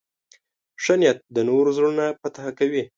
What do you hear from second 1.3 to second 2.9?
د نورو زړونه فتح کوي.